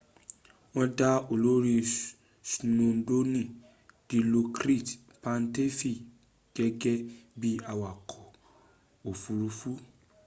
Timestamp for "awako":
7.71-8.21